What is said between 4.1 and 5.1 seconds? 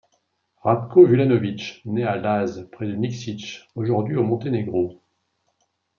au Monténégro.